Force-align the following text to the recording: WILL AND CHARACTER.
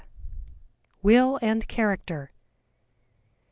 WILL 1.03 1.37
AND 1.43 1.67
CHARACTER. 1.67 2.31